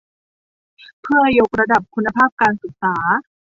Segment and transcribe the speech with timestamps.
[1.01, 2.95] เพื่อยกระดับคุณภาพการศึกษา